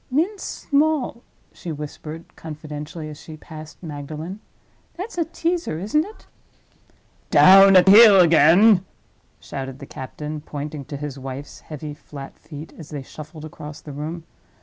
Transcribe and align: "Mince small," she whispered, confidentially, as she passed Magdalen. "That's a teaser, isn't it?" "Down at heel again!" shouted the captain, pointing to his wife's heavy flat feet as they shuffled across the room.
"Mince 0.09 0.41
small," 0.41 1.21
she 1.53 1.71
whispered, 1.71 2.35
confidentially, 2.35 3.07
as 3.07 3.21
she 3.21 3.37
passed 3.37 3.83
Magdalen. 3.83 4.39
"That's 4.95 5.15
a 5.15 5.25
teaser, 5.25 5.77
isn't 5.77 6.03
it?" 6.03 6.25
"Down 7.29 7.75
at 7.75 7.87
heel 7.87 8.19
again!" 8.19 8.83
shouted 9.39 9.77
the 9.77 9.85
captain, 9.85 10.41
pointing 10.41 10.85
to 10.85 10.97
his 10.97 11.19
wife's 11.19 11.59
heavy 11.59 11.93
flat 11.93 12.39
feet 12.39 12.73
as 12.79 12.89
they 12.89 13.03
shuffled 13.03 13.45
across 13.45 13.79
the 13.79 13.93
room. 13.93 14.23